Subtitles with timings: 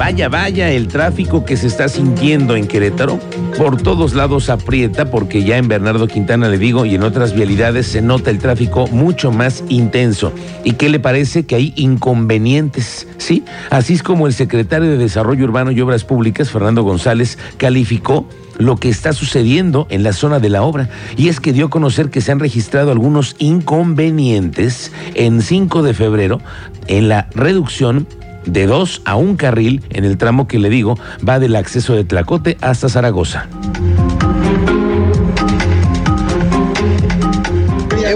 [0.00, 3.20] vaya, vaya el tráfico que se está sintiendo en Querétaro.
[3.58, 7.86] Por todos lados aprieta porque ya en Bernardo Quintana le digo y en otras vialidades
[7.86, 10.32] se nota el tráfico mucho más intenso.
[10.64, 13.08] ¿Y qué le parece que hay inconvenientes?
[13.18, 18.26] Sí, así es como el secretario de Desarrollo Urbano y Obras Públicas, Fernando González, calificó
[18.56, 20.88] lo que está sucediendo en la zona de la obra.
[21.18, 25.92] Y es que dio a conocer que se han registrado algunos inconvenientes en 5 de
[25.92, 26.40] febrero
[26.86, 28.06] en la reducción
[28.46, 32.04] de dos a un carril en el tramo que le digo va del acceso de
[32.04, 33.48] Tlacote hasta Zaragoza.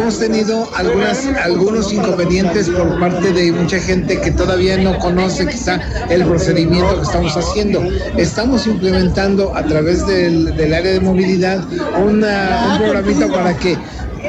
[0.05, 5.81] Hemos tenido algunas, algunos inconvenientes por parte de mucha gente que todavía no conoce quizá
[6.11, 7.83] el procedimiento que estamos haciendo.
[8.19, 11.65] Estamos implementando a través del, del área de movilidad
[12.07, 13.79] una, un programita para que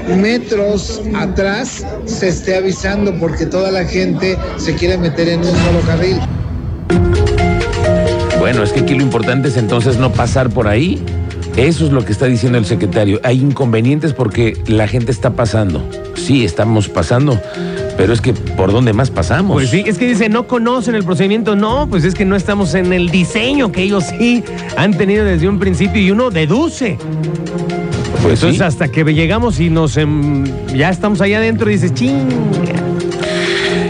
[0.08, 5.80] metros atrás se esté avisando porque toda la gente se quiere meter en un solo
[5.86, 6.20] carril.
[8.40, 11.04] Bueno, es que aquí lo importante es entonces no pasar por ahí.
[11.58, 13.20] Eso es lo que está diciendo el secretario.
[13.24, 15.88] Hay inconvenientes porque la gente está pasando.
[16.16, 17.40] Sí, estamos pasando.
[17.98, 19.54] Pero es que, ¿por dónde más pasamos?
[19.54, 21.56] Pues sí, es que dice, no conocen el procedimiento.
[21.56, 24.44] No, pues es que no estamos en el diseño que ellos sí
[24.76, 26.98] han tenido desde un principio y uno deduce.
[28.26, 28.64] Pues Entonces, sí.
[28.64, 30.46] hasta que llegamos y nos em,
[30.76, 32.28] ya estamos allá adentro, dices, ching.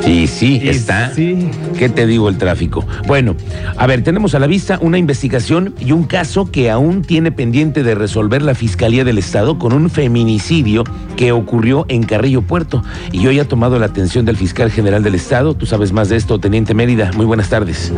[0.05, 1.13] Y sí, Y está.
[1.15, 1.49] sí.
[1.79, 2.85] ¿Qué te digo el tráfico?
[3.07, 3.35] Bueno,
[3.77, 7.81] a ver, tenemos a la vista una investigación y un caso que aún tiene pendiente
[7.81, 10.83] de resolver la Fiscalía del Estado con un feminicidio
[11.15, 12.83] que ocurrió en Carrillo Puerto.
[13.13, 15.53] Y hoy ha tomado la atención del fiscal general del Estado.
[15.55, 17.09] Tú sabes más de esto, Teniente Mérida.
[17.15, 17.93] Muy buenas tardes.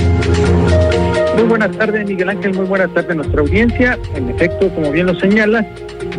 [1.37, 2.55] Muy buenas tardes, Miguel Ángel.
[2.55, 3.99] Muy buenas tardes a nuestra audiencia.
[4.15, 5.67] En efecto, como bien lo señalas,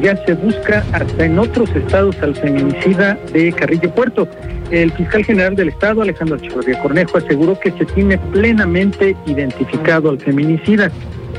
[0.01, 4.29] ya se busca hasta en otros estados al feminicida de Carrillo Puerto.
[4.71, 10.21] El fiscal general del estado, Alejandro Echeverría Cornejo, aseguró que se tiene plenamente identificado al
[10.21, 10.89] feminicida.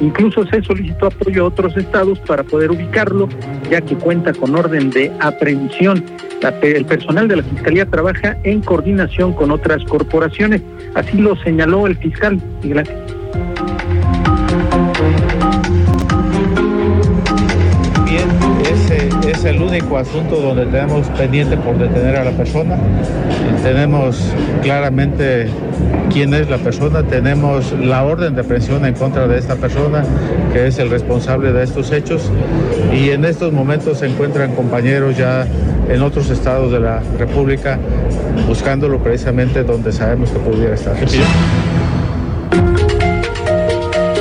[0.01, 3.29] Incluso se solicitó apoyo a otros estados para poder ubicarlo,
[3.71, 6.03] ya que cuenta con orden de aprehensión.
[6.61, 10.61] El personal de la Fiscalía trabaja en coordinación con otras corporaciones.
[10.95, 12.41] Así lo señaló el fiscal.
[12.61, 13.18] Miguel Ángel.
[19.39, 22.77] Es el único asunto donde tenemos pendiente por detener a la persona.
[23.63, 25.47] Tenemos claramente
[26.11, 30.03] quién es la persona, tenemos la orden de aprehensión en contra de esta persona,
[30.51, 32.29] que es el responsable de estos hechos,
[32.93, 35.47] y en estos momentos se encuentran compañeros ya
[35.87, 37.79] en otros estados de la República
[38.45, 40.95] buscándolo precisamente donde sabemos que pudiera estar.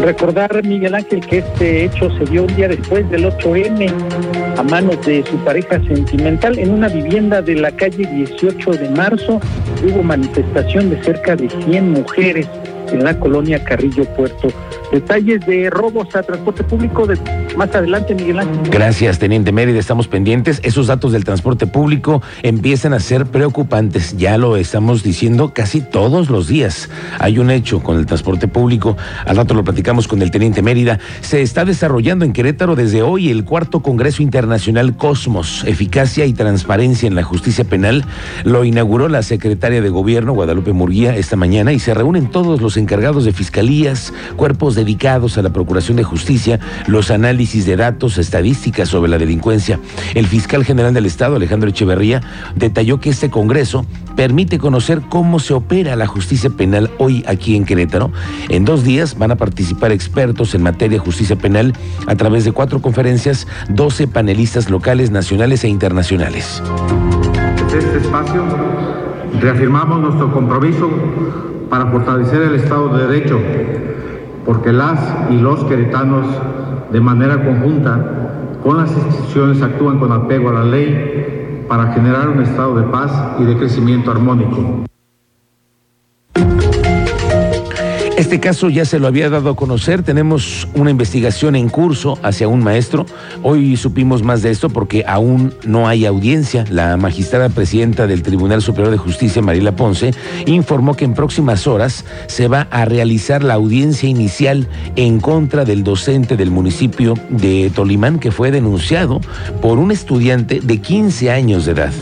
[0.01, 5.07] Recordar, Miguel Ángel, que este hecho se dio un día después del 8M a manos
[5.07, 9.41] de su pareja sentimental en una vivienda de la calle 18 de marzo.
[9.87, 12.49] Hubo manifestación de cerca de 100 mujeres
[12.91, 14.49] en la colonia Carrillo Puerto.
[14.93, 17.19] Detalles de robos a transporte público de
[17.57, 18.71] más adelante, Miguel Ángel.
[18.71, 19.79] Gracias, Teniente Mérida.
[19.79, 20.61] Estamos pendientes.
[20.63, 24.17] Esos datos del transporte público empiezan a ser preocupantes.
[24.17, 26.89] Ya lo estamos diciendo casi todos los días.
[27.19, 28.97] Hay un hecho con el transporte público.
[29.27, 31.01] Al rato lo platicamos con el Teniente Mérida.
[31.21, 37.07] Se está desarrollando en Querétaro desde hoy el cuarto Congreso Internacional Cosmos, Eficacia y Transparencia
[37.07, 38.05] en la Justicia Penal.
[38.45, 42.77] Lo inauguró la secretaria de Gobierno, Guadalupe Murguía, esta mañana y se reúnen todos los
[42.77, 48.89] encargados de fiscalías, cuerpos dedicados a la Procuración de Justicia, los análisis de datos, estadísticas
[48.89, 49.81] sobre la delincuencia.
[50.15, 52.23] El fiscal general del Estado, Alejandro Echeverría,
[52.55, 53.85] detalló que este Congreso
[54.15, 58.13] permite conocer cómo se opera la justicia penal hoy aquí en Querétaro.
[58.49, 61.73] En dos días van a participar expertos en materia de justicia penal
[62.07, 66.63] a través de cuatro conferencias, 12 panelistas locales, nacionales e internacionales.
[67.67, 68.45] Desde este espacio
[69.41, 70.89] reafirmamos nuestro compromiso
[71.69, 73.41] para fortalecer el Estado de Derecho,
[74.49, 74.99] porque las
[75.31, 76.27] y los queretanos,
[76.91, 82.41] de manera conjunta, con las instituciones actúan con apego a la ley para generar un
[82.41, 84.87] estado de paz y de crecimiento armónico.
[88.19, 92.49] Este caso ya se lo había dado a conocer, tenemos una investigación en curso hacia
[92.49, 93.07] un maestro.
[93.45, 96.65] Hoy supimos más de esto porque aún no hay audiencia.
[96.69, 100.15] La magistrada presidenta del Tribunal Superior de Justicia, Marila Ponce,
[100.47, 104.67] informó que en próximas horas se va a realizar la audiencia inicial
[104.97, 109.21] en contra del docente del municipio de Tolimán que fue denunciado
[109.63, 111.93] por un estudiante de 15 años de edad.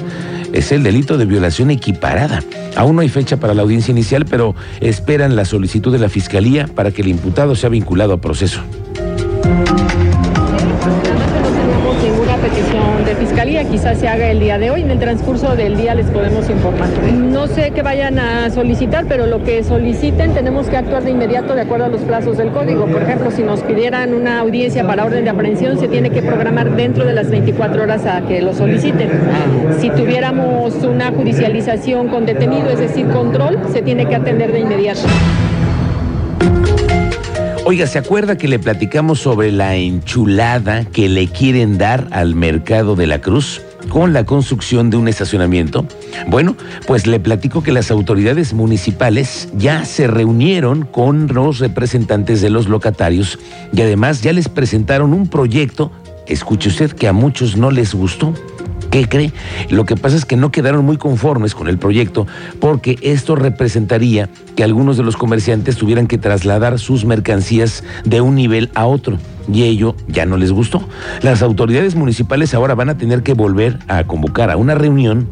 [0.57, 2.43] Es el delito de violación equiparada.
[2.77, 6.67] Aún no hay fecha para la audiencia inicial, pero esperan la solicitud de la Fiscalía
[6.67, 8.63] para que el imputado sea vinculado a proceso.
[13.37, 14.81] Fiscalía, quizás se haga el día de hoy.
[14.81, 16.89] En el transcurso del día les podemos informar.
[17.13, 21.55] No sé qué vayan a solicitar, pero lo que soliciten tenemos que actuar de inmediato
[21.55, 22.87] de acuerdo a los plazos del código.
[22.87, 26.77] Por ejemplo, si nos pidieran una audiencia para orden de aprehensión, se tiene que programar
[26.77, 29.11] dentro de las 24 horas a que lo soliciten.
[29.81, 35.03] Si tuviéramos una judicialización con detenido, es decir, control, se tiene que atender de inmediato.
[37.69, 42.95] Oiga, ¿se acuerda que le platicamos sobre la enchulada que le quieren dar al mercado
[42.95, 43.61] de la Cruz?
[43.89, 45.85] con la construcción de un estacionamiento?
[46.29, 52.51] Bueno, pues le platico que las autoridades municipales ya se reunieron con los representantes de
[52.51, 53.39] los locatarios
[53.73, 55.91] y además ya les presentaron un proyecto,
[56.29, 58.33] escuche usted, que a muchos no les gustó.
[58.97, 59.31] ¿Qué cree?
[59.69, 62.27] Lo que pasa es que no quedaron muy conformes con el proyecto
[62.61, 68.37] porque esto representaría que algunos de los comerciantes tuvieran que trasladar sus mercancías de un
[68.37, 69.19] nivel a otro
[69.53, 70.89] y ello ya no les gustó.
[71.21, 75.29] Las autoridades municipales ahora van a tener que volver a convocar a una reunión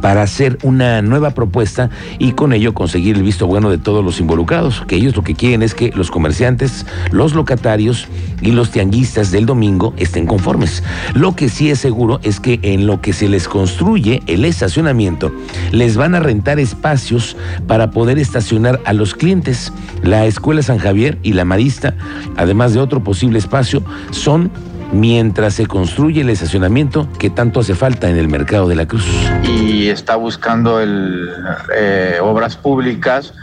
[0.00, 4.20] para hacer una nueva propuesta y con ello conseguir el visto bueno de todos los
[4.20, 8.08] involucrados, que ellos lo que quieren es que los comerciantes, los locatarios
[8.42, 10.82] y los tianguistas del domingo estén conformes.
[11.14, 15.32] Lo que sí es seguro es que en lo que se les construye el estacionamiento,
[15.72, 17.36] les van a rentar espacios
[17.66, 19.72] para poder estacionar a los clientes.
[20.02, 21.94] La Escuela San Javier y la Marista,
[22.36, 24.50] además de otro posible espacio, son
[24.94, 29.04] mientras se construye el estacionamiento que tanto hace falta en el mercado de la Cruz.
[29.42, 33.34] Y está buscando eh, obras públicas,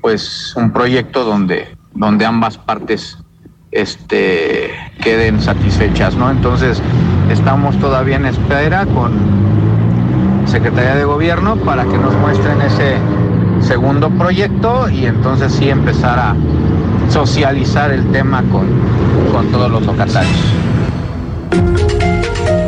[0.00, 3.18] pues un proyecto donde, donde ambas partes
[3.70, 4.70] este,
[5.02, 6.30] queden satisfechas, ¿no?
[6.30, 6.80] Entonces
[7.30, 9.12] estamos todavía en espera con
[10.46, 12.96] Secretaría de Gobierno para que nos muestren ese
[13.60, 16.36] segundo proyecto y entonces sí empezar a
[17.10, 18.66] socializar el tema con,
[19.32, 20.63] con todos los locatarios.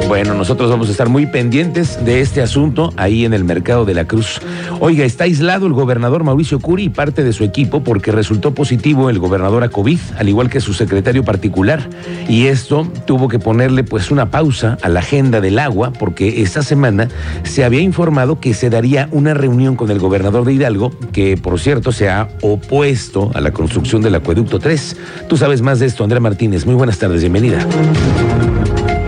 [0.09, 3.93] Bueno, nosotros vamos a estar muy pendientes de este asunto ahí en el mercado de
[3.93, 4.41] la Cruz.
[4.79, 9.11] Oiga, está aislado el gobernador Mauricio Curi y parte de su equipo porque resultó positivo
[9.11, 11.91] el gobernador a COVID, al igual que su secretario particular.
[12.29, 16.63] Y esto tuvo que ponerle pues una pausa a la agenda del agua porque esta
[16.63, 17.09] semana
[17.43, 21.59] se había informado que se daría una reunión con el gobernador de Hidalgo, que por
[21.59, 24.97] cierto se ha opuesto a la construcción del acueducto 3.
[25.29, 26.65] Tú sabes más de esto, Andrea Martínez.
[26.65, 27.67] Muy buenas tardes, bienvenida.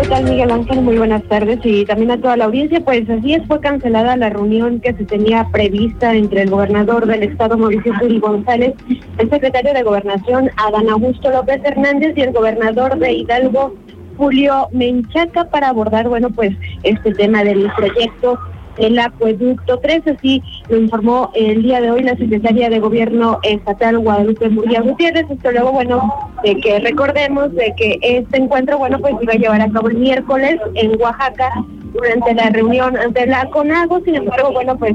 [0.08, 0.80] ¿Qué tal, Miguel Ángel?
[0.80, 2.80] Muy buenas tardes y también a toda la audiencia.
[2.80, 7.24] Pues así es, fue cancelada la reunión que se tenía prevista entre el gobernador del
[7.24, 8.72] estado, Mauricio Curi González,
[9.18, 13.74] el secretario de Gobernación, Adán Augusto López Hernández, y el gobernador de Hidalgo,
[14.16, 18.38] Julio Menchaca, para abordar, bueno, pues este tema del proyecto
[18.78, 23.98] el acueducto 3, así lo informó el día de hoy la secretaria de Gobierno Estatal
[23.98, 25.26] Guadalupe Murcia Gutiérrez.
[25.30, 29.60] Esto luego, bueno, de que recordemos de que este encuentro, bueno, pues iba a llevar
[29.60, 31.50] a cabo el miércoles en Oaxaca
[31.92, 34.00] durante la reunión ante la CONAGO.
[34.04, 34.94] Sin embargo, bueno, pues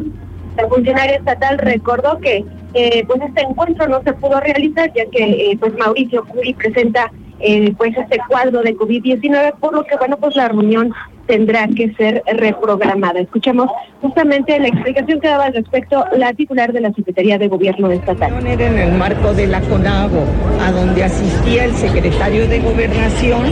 [0.57, 5.23] el funcionario estatal recordó que eh, pues este encuentro no se pudo realizar ya que
[5.23, 10.17] eh, pues Mauricio Curi presenta eh, pues este cuadro de COVID-19, por lo que bueno
[10.17, 10.91] pues la reunión
[11.27, 13.19] tendrá que ser reprogramada.
[13.19, 13.69] Escuchamos
[14.01, 18.45] justamente la explicación que daba al respecto la titular de la Secretaría de Gobierno Estatal.
[18.45, 20.23] Era en el marco de la CONAGO,
[20.61, 23.47] a donde asistía el secretario de Gobernación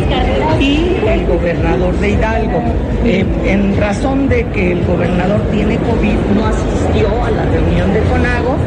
[0.59, 2.61] y el gobernador de Hidalgo.
[3.05, 7.99] Eh, en razón de que el gobernador tiene COVID, no asistió a la reunión de
[8.01, 8.57] CONAGO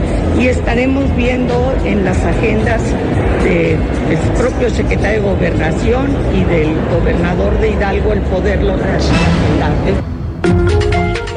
[0.41, 2.83] y estaremos viendo en las agendas
[3.45, 3.79] del
[4.37, 10.84] propio secretario de Gobernación y del gobernador de Hidalgo el poderlo 的时间。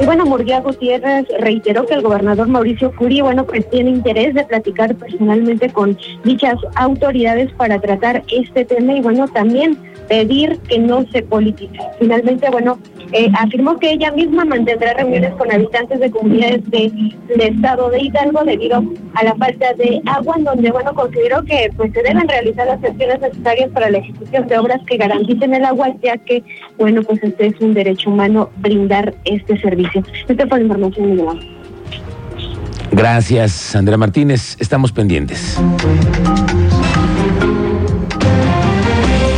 [0.08, 4.94] Bueno, Murguía Gutiérrez reiteró que el gobernador Mauricio Curi, bueno, pues tiene interés de platicar
[4.94, 9.76] personalmente con dichas autoridades para tratar este tema y bueno, también
[10.08, 11.78] pedir que no se politice.
[11.98, 12.78] Finalmente, bueno,
[13.12, 18.44] eh, afirmó que ella misma mantendrá reuniones con habitantes de comunidades del estado de Hidalgo
[18.44, 18.82] debido
[19.14, 22.84] a la falta de agua, en donde, bueno, consideró que pues se deben realizar las
[22.84, 26.42] acciones necesarias para la ejecución de obras que garanticen el agua, ya que,
[26.78, 29.97] bueno, pues este es un derecho humano brindar este servicio.
[30.28, 31.48] Esta fue la información, Miguel.
[32.90, 34.56] Gracias, Andrea Martínez.
[34.58, 35.58] Estamos pendientes.